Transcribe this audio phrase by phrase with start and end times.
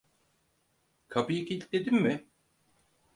[1.07, 2.25] Kapıyı kilitledin mi?